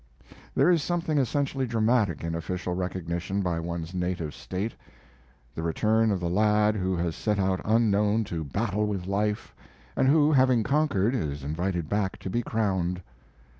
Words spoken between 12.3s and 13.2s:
be crowned.